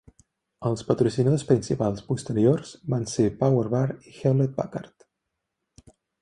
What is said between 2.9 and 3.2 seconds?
van